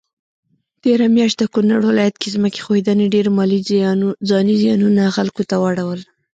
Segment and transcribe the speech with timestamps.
[0.83, 3.59] تيره مياشت د کونړ ولايت کي ځمکي ښویدني ډير مالي
[4.29, 5.99] ځانی زيانونه خلکوته واړول